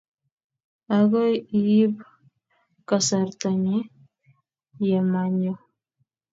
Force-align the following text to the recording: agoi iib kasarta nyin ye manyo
agoi 0.97 1.33
iib 1.59 1.93
kasarta 2.87 3.49
nyin 3.63 3.85
ye 4.87 4.97
manyo 5.11 5.53